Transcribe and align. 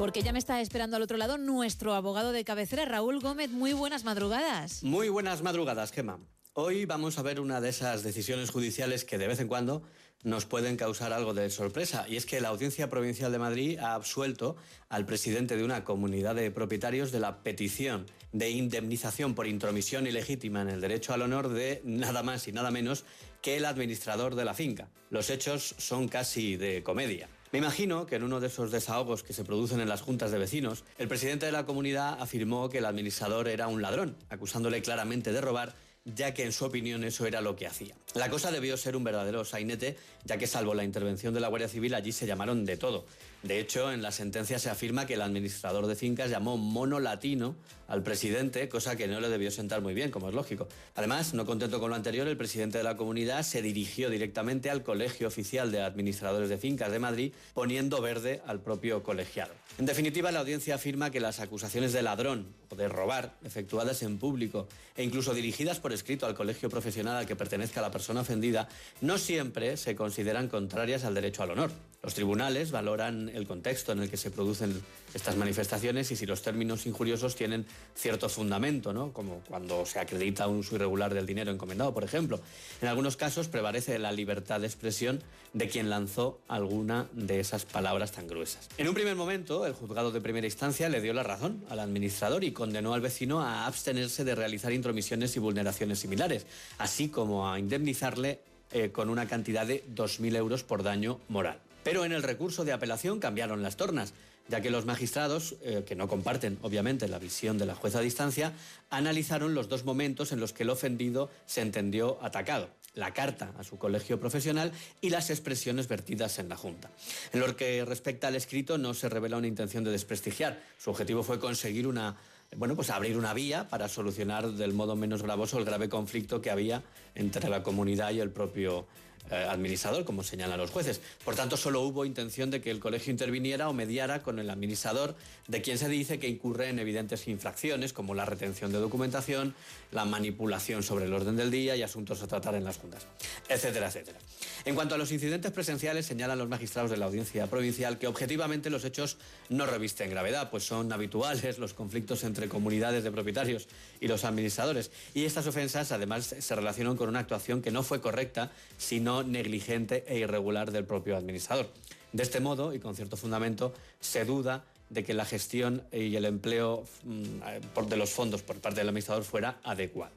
Porque 0.00 0.22
ya 0.22 0.32
me 0.32 0.38
está 0.38 0.62
esperando 0.62 0.96
al 0.96 1.02
otro 1.02 1.18
lado 1.18 1.36
nuestro 1.36 1.92
abogado 1.92 2.32
de 2.32 2.42
cabecera, 2.42 2.86
Raúl 2.86 3.20
Gómez. 3.20 3.50
Muy 3.50 3.74
buenas 3.74 4.02
madrugadas. 4.02 4.82
Muy 4.82 5.10
buenas 5.10 5.42
madrugadas, 5.42 5.92
Gemma. 5.92 6.18
Hoy 6.54 6.86
vamos 6.86 7.18
a 7.18 7.22
ver 7.22 7.38
una 7.38 7.60
de 7.60 7.68
esas 7.68 8.02
decisiones 8.02 8.48
judiciales 8.48 9.04
que 9.04 9.18
de 9.18 9.28
vez 9.28 9.40
en 9.40 9.48
cuando 9.48 9.82
nos 10.22 10.46
pueden 10.46 10.78
causar 10.78 11.12
algo 11.12 11.34
de 11.34 11.50
sorpresa. 11.50 12.06
Y 12.08 12.16
es 12.16 12.24
que 12.24 12.40
la 12.40 12.48
Audiencia 12.48 12.88
Provincial 12.88 13.30
de 13.30 13.40
Madrid 13.40 13.78
ha 13.78 13.92
absuelto 13.92 14.56
al 14.88 15.04
presidente 15.04 15.54
de 15.58 15.64
una 15.64 15.84
comunidad 15.84 16.34
de 16.34 16.50
propietarios 16.50 17.12
de 17.12 17.20
la 17.20 17.42
petición 17.42 18.06
de 18.32 18.48
indemnización 18.48 19.34
por 19.34 19.46
intromisión 19.46 20.06
ilegítima 20.06 20.62
en 20.62 20.70
el 20.70 20.80
derecho 20.80 21.12
al 21.12 21.20
honor 21.20 21.50
de 21.50 21.82
nada 21.84 22.22
más 22.22 22.48
y 22.48 22.52
nada 22.52 22.70
menos 22.70 23.04
que 23.42 23.58
el 23.58 23.66
administrador 23.66 24.34
de 24.34 24.46
la 24.46 24.54
finca. 24.54 24.88
Los 25.10 25.28
hechos 25.28 25.74
son 25.76 26.08
casi 26.08 26.56
de 26.56 26.82
comedia. 26.82 27.28
Me 27.52 27.58
imagino 27.58 28.06
que 28.06 28.14
en 28.14 28.22
uno 28.22 28.38
de 28.38 28.46
esos 28.46 28.70
desahogos 28.70 29.24
que 29.24 29.32
se 29.32 29.44
producen 29.44 29.80
en 29.80 29.88
las 29.88 30.02
juntas 30.02 30.30
de 30.30 30.38
vecinos, 30.38 30.84
el 30.98 31.08
presidente 31.08 31.46
de 31.46 31.52
la 31.52 31.66
comunidad 31.66 32.16
afirmó 32.20 32.68
que 32.68 32.78
el 32.78 32.84
administrador 32.84 33.48
era 33.48 33.66
un 33.66 33.82
ladrón, 33.82 34.16
acusándole 34.28 34.82
claramente 34.82 35.32
de 35.32 35.40
robar 35.40 35.74
ya 36.04 36.32
que 36.32 36.44
en 36.44 36.52
su 36.52 36.64
opinión 36.64 37.04
eso 37.04 37.26
era 37.26 37.40
lo 37.40 37.56
que 37.56 37.66
hacía. 37.66 37.94
La 38.14 38.30
cosa 38.30 38.50
debió 38.50 38.76
ser 38.76 38.96
un 38.96 39.04
verdadero 39.04 39.44
sainete, 39.44 39.96
ya 40.24 40.38
que 40.38 40.46
salvo 40.46 40.74
la 40.74 40.84
intervención 40.84 41.34
de 41.34 41.40
la 41.40 41.48
Guardia 41.48 41.68
Civil 41.68 41.94
allí 41.94 42.12
se 42.12 42.26
llamaron 42.26 42.64
de 42.64 42.76
todo. 42.76 43.04
De 43.42 43.58
hecho, 43.58 43.90
en 43.92 44.02
la 44.02 44.12
sentencia 44.12 44.58
se 44.58 44.68
afirma 44.68 45.06
que 45.06 45.14
el 45.14 45.22
administrador 45.22 45.86
de 45.86 45.96
fincas 45.96 46.30
llamó 46.30 46.58
mono 46.58 47.00
latino 47.00 47.56
al 47.88 48.02
presidente, 48.02 48.68
cosa 48.68 48.96
que 48.96 49.08
no 49.08 49.20
le 49.20 49.28
debió 49.28 49.50
sentar 49.50 49.80
muy 49.80 49.94
bien, 49.94 50.10
como 50.10 50.28
es 50.28 50.34
lógico. 50.34 50.68
Además, 50.94 51.32
no 51.32 51.46
contento 51.46 51.80
con 51.80 51.90
lo 51.90 51.96
anterior, 51.96 52.28
el 52.28 52.36
presidente 52.36 52.78
de 52.78 52.84
la 52.84 52.96
comunidad 52.96 53.42
se 53.42 53.62
dirigió 53.62 54.10
directamente 54.10 54.70
al 54.70 54.82
Colegio 54.82 55.28
Oficial 55.28 55.72
de 55.72 55.80
Administradores 55.80 56.48
de 56.48 56.58
Fincas 56.58 56.92
de 56.92 56.98
Madrid, 56.98 57.32
poniendo 57.54 58.00
verde 58.00 58.42
al 58.46 58.60
propio 58.60 59.02
colegiado. 59.02 59.52
En 59.78 59.86
definitiva, 59.86 60.30
la 60.30 60.40
audiencia 60.40 60.74
afirma 60.74 61.10
que 61.10 61.20
las 61.20 61.40
acusaciones 61.40 61.92
de 61.92 62.02
ladrón 62.02 62.54
o 62.68 62.76
de 62.76 62.88
robar, 62.88 63.34
efectuadas 63.42 64.02
en 64.02 64.18
público 64.18 64.68
e 64.96 65.02
incluso 65.02 65.34
dirigidas 65.34 65.80
por 65.80 65.89
escrito 65.92 66.26
al 66.26 66.34
colegio 66.34 66.68
profesional 66.68 67.16
al 67.16 67.26
que 67.26 67.36
pertenezca 67.36 67.80
la 67.80 67.90
persona 67.90 68.20
ofendida, 68.20 68.68
no 69.00 69.18
siempre 69.18 69.76
se 69.76 69.96
consideran 69.96 70.48
contrarias 70.48 71.04
al 71.04 71.14
derecho 71.14 71.42
al 71.42 71.50
honor. 71.50 71.70
Los 72.02 72.14
tribunales 72.14 72.70
valoran 72.70 73.28
el 73.28 73.46
contexto 73.46 73.92
en 73.92 74.00
el 74.00 74.10
que 74.10 74.16
se 74.16 74.30
producen 74.30 74.82
estas 75.12 75.36
manifestaciones 75.36 76.10
y 76.10 76.16
si 76.16 76.24
los 76.24 76.40
términos 76.40 76.86
injuriosos 76.86 77.36
tienen 77.36 77.66
cierto 77.94 78.30
fundamento, 78.30 78.94
¿no? 78.94 79.12
como 79.12 79.40
cuando 79.46 79.84
se 79.84 79.98
acredita 79.98 80.46
un 80.46 80.58
uso 80.58 80.76
irregular 80.76 81.12
del 81.12 81.26
dinero 81.26 81.50
encomendado, 81.50 81.92
por 81.92 82.02
ejemplo. 82.02 82.40
En 82.80 82.88
algunos 82.88 83.18
casos 83.18 83.48
prevalece 83.48 83.98
la 83.98 84.12
libertad 84.12 84.60
de 84.60 84.66
expresión 84.66 85.22
de 85.52 85.68
quien 85.68 85.90
lanzó 85.90 86.40
alguna 86.48 87.06
de 87.12 87.38
esas 87.38 87.66
palabras 87.66 88.12
tan 88.12 88.26
gruesas. 88.26 88.70
En 88.78 88.88
un 88.88 88.94
primer 88.94 89.16
momento, 89.16 89.66
el 89.66 89.74
juzgado 89.74 90.10
de 90.10 90.22
primera 90.22 90.46
instancia 90.46 90.88
le 90.88 91.02
dio 91.02 91.12
la 91.12 91.22
razón 91.22 91.62
al 91.68 91.80
administrador 91.80 92.44
y 92.44 92.52
condenó 92.52 92.94
al 92.94 93.02
vecino 93.02 93.42
a 93.42 93.66
abstenerse 93.66 94.24
de 94.24 94.34
realizar 94.34 94.72
intromisiones 94.72 95.36
y 95.36 95.38
vulneraciones 95.38 95.98
similares, 95.98 96.46
así 96.78 97.10
como 97.10 97.50
a 97.50 97.58
indemnizarle 97.58 98.40
eh, 98.72 98.90
con 98.90 99.10
una 99.10 99.26
cantidad 99.26 99.66
de 99.66 99.84
2.000 99.94 100.36
euros 100.36 100.62
por 100.62 100.82
daño 100.82 101.20
moral. 101.28 101.60
Pero 101.82 102.04
en 102.04 102.12
el 102.12 102.22
recurso 102.22 102.64
de 102.64 102.72
apelación 102.72 103.20
cambiaron 103.20 103.62
las 103.62 103.76
tornas, 103.76 104.12
ya 104.48 104.60
que 104.60 104.70
los 104.70 104.84
magistrados, 104.84 105.56
eh, 105.62 105.84
que 105.86 105.94
no 105.94 106.08
comparten 106.08 106.58
obviamente 106.62 107.08
la 107.08 107.18
visión 107.18 107.56
de 107.58 107.66
la 107.66 107.74
jueza 107.74 108.00
a 108.00 108.02
distancia, 108.02 108.52
analizaron 108.90 109.54
los 109.54 109.68
dos 109.68 109.84
momentos 109.84 110.32
en 110.32 110.40
los 110.40 110.52
que 110.52 110.64
el 110.64 110.70
ofendido 110.70 111.30
se 111.46 111.62
entendió 111.62 112.18
atacado 112.22 112.68
la 112.94 113.12
carta 113.14 113.52
a 113.58 113.64
su 113.64 113.78
colegio 113.78 114.18
profesional 114.18 114.72
y 115.00 115.10
las 115.10 115.30
expresiones 115.30 115.88
vertidas 115.88 116.38
en 116.38 116.48
la 116.48 116.56
Junta. 116.56 116.90
En 117.32 117.40
lo 117.40 117.56
que 117.56 117.84
respecta 117.84 118.28
al 118.28 118.36
escrito 118.36 118.78
no 118.78 118.94
se 118.94 119.08
revela 119.08 119.36
una 119.36 119.46
intención 119.46 119.84
de 119.84 119.90
desprestigiar. 119.90 120.60
Su 120.78 120.90
objetivo 120.90 121.22
fue 121.22 121.38
conseguir 121.38 121.86
una, 121.86 122.16
bueno, 122.56 122.74
pues 122.74 122.90
abrir 122.90 123.16
una 123.16 123.34
vía 123.34 123.68
para 123.68 123.88
solucionar 123.88 124.50
del 124.52 124.72
modo 124.72 124.96
menos 124.96 125.22
gravoso 125.22 125.58
el 125.58 125.64
grave 125.64 125.88
conflicto 125.88 126.42
que 126.42 126.50
había 126.50 126.82
entre 127.14 127.48
la 127.48 127.62
comunidad 127.62 128.10
y 128.10 128.20
el 128.20 128.30
propio 128.30 128.86
administrador, 129.30 130.04
como 130.04 130.22
señalan 130.22 130.58
los 130.58 130.70
jueces. 130.70 131.00
Por 131.24 131.34
tanto, 131.34 131.56
solo 131.56 131.82
hubo 131.82 132.04
intención 132.04 132.50
de 132.50 132.60
que 132.60 132.70
el 132.70 132.80
colegio 132.80 133.10
interviniera 133.10 133.68
o 133.68 133.72
mediara 133.72 134.22
con 134.22 134.38
el 134.38 134.50
administrador, 134.50 135.14
de 135.48 135.62
quien 135.62 135.78
se 135.78 135.88
dice 135.88 136.18
que 136.18 136.28
incurre 136.28 136.68
en 136.68 136.78
evidentes 136.78 137.28
infracciones, 137.28 137.92
como 137.92 138.14
la 138.14 138.24
retención 138.24 138.72
de 138.72 138.78
documentación, 138.78 139.54
la 139.92 140.04
manipulación 140.04 140.82
sobre 140.82 141.06
el 141.06 141.12
orden 141.12 141.36
del 141.36 141.50
día 141.50 141.76
y 141.76 141.82
asuntos 141.82 142.22
a 142.22 142.26
tratar 142.26 142.54
en 142.54 142.64
las 142.64 142.78
juntas, 142.78 143.06
etcétera, 143.48 143.88
etcétera. 143.88 144.18
En 144.64 144.74
cuanto 144.74 144.94
a 144.94 144.98
los 144.98 145.12
incidentes 145.12 145.50
presenciales, 145.52 146.06
señalan 146.06 146.38
los 146.38 146.48
magistrados 146.48 146.90
de 146.90 146.96
la 146.96 147.06
audiencia 147.06 147.46
provincial 147.46 147.98
que 147.98 148.06
objetivamente 148.06 148.70
los 148.70 148.84
hechos 148.84 149.16
no 149.48 149.66
revisten 149.66 150.10
gravedad, 150.10 150.50
pues 150.50 150.64
son 150.64 150.92
habituales 150.92 151.58
los 151.58 151.74
conflictos 151.74 152.24
entre 152.24 152.48
comunidades 152.48 153.04
de 153.04 153.10
propietarios 153.10 153.68
y 154.00 154.08
los 154.08 154.24
administradores. 154.24 154.90
Y 155.14 155.24
estas 155.24 155.46
ofensas, 155.46 155.92
además, 155.92 156.34
se 156.38 156.54
relacionan 156.54 156.96
con 156.96 157.08
una 157.08 157.20
actuación 157.20 157.62
que 157.62 157.70
no 157.70 157.82
fue 157.82 158.00
correcta, 158.00 158.52
sino 158.78 159.19
negligente 159.22 160.04
e 160.06 160.18
irregular 160.18 160.70
del 160.70 160.84
propio 160.84 161.16
administrador. 161.16 161.68
De 162.12 162.22
este 162.22 162.40
modo, 162.40 162.74
y 162.74 162.80
con 162.80 162.96
cierto 162.96 163.16
fundamento, 163.16 163.72
se 164.00 164.24
duda 164.24 164.64
de 164.88 165.04
que 165.04 165.14
la 165.14 165.24
gestión 165.24 165.82
y 165.92 166.16
el 166.16 166.24
empleo 166.24 166.84
mm, 167.04 167.88
de 167.88 167.96
los 167.96 168.10
fondos 168.10 168.42
por 168.42 168.60
parte 168.60 168.80
del 168.80 168.88
administrador 168.88 169.24
fuera 169.24 169.60
adecuado. 169.62 170.12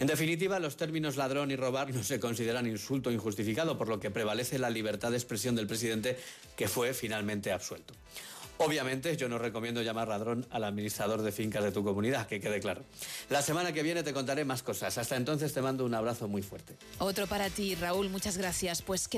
En 0.00 0.06
definitiva, 0.06 0.60
los 0.60 0.76
términos 0.76 1.16
ladrón 1.16 1.50
y 1.50 1.56
robar 1.56 1.92
no 1.92 2.04
se 2.04 2.20
consideran 2.20 2.66
insulto 2.66 3.10
injustificado, 3.10 3.76
por 3.76 3.88
lo 3.88 3.98
que 3.98 4.10
prevalece 4.10 4.58
la 4.58 4.70
libertad 4.70 5.10
de 5.10 5.16
expresión 5.16 5.56
del 5.56 5.66
presidente, 5.66 6.16
que 6.56 6.68
fue 6.68 6.94
finalmente 6.94 7.50
absuelto. 7.50 7.94
Obviamente 8.58 9.16
yo 9.16 9.28
no 9.28 9.38
recomiendo 9.38 9.82
llamar 9.82 10.08
ladrón 10.08 10.46
al 10.50 10.64
administrador 10.64 11.22
de 11.22 11.32
fincas 11.32 11.64
de 11.64 11.72
tu 11.72 11.82
comunidad, 11.82 12.26
que 12.26 12.40
quede 12.40 12.60
claro. 12.60 12.82
La 13.30 13.42
semana 13.42 13.72
que 13.72 13.82
viene 13.82 14.02
te 14.02 14.12
contaré 14.12 14.44
más 14.44 14.62
cosas. 14.62 14.98
Hasta 14.98 15.16
entonces 15.16 15.52
te 15.52 15.62
mando 15.62 15.84
un 15.84 15.94
abrazo 15.94 16.28
muy 16.28 16.42
fuerte. 16.42 16.76
Otro 16.98 17.26
para 17.26 17.50
ti, 17.50 17.74
Raúl. 17.74 18.10
Muchas 18.10 18.36
gracias. 18.36 18.82
Pues 18.82 19.08